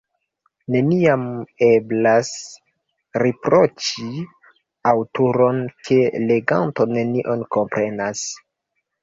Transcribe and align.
Neniam 0.75 1.25
eblas 1.67 2.31
riproĉi 3.23 4.09
aŭtoron, 4.93 5.61
ke 5.91 6.01
leganto 6.33 6.89
nenion 6.97 7.47
komprenas. 7.59 8.27